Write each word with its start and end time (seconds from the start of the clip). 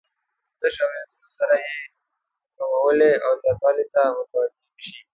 په 0.51 0.55
تش 0.61 0.75
اوریدلو 0.83 1.27
سره 1.37 1.55
یې 1.65 1.73
کموالي 2.57 3.11
او 3.25 3.31
زیاتوالي 3.41 3.85
ته 3.93 4.01
متوجه 4.17 4.57
نه 4.75 4.79
شي. 4.85 4.99